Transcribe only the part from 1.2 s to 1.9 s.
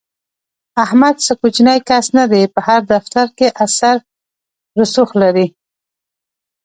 څه کوچنی